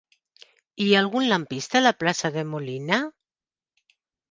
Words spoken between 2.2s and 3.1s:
de Molina?